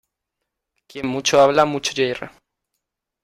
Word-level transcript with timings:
Quien 0.87 1.05
mucho 1.05 1.39
habla, 1.41 1.63
mucho 1.65 1.93
yerra. 1.93 2.31